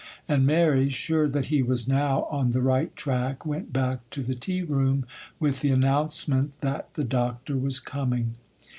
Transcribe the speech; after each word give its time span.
And 0.27 0.47
Mary, 0.47 0.89
sure 0.89 1.29
that 1.29 1.45
he 1.53 1.61
was 1.61 1.87
now 1.87 2.23
on 2.31 2.49
the 2.49 2.61
right 2.63 2.95
track, 2.95 3.45
went 3.45 3.71
back 3.71 3.99
to 4.09 4.23
the 4.23 4.33
tea 4.33 4.63
room 4.63 5.05
with 5.39 5.59
the 5.59 5.69
announcement 5.69 6.59
that 6.61 6.95
the 6.95 7.03
Doctor 7.03 7.55
was 7.55 7.77
coming. 7.79 8.33